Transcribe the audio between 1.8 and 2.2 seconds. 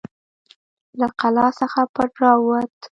پټ